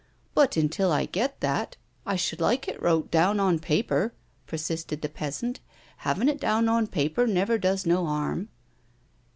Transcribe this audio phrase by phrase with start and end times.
[0.33, 4.15] "But until I get that I should like it wrote down on paper,"
[4.47, 5.59] persisted the peasant."
[5.97, 8.49] Havin' it down on paper never does no harm."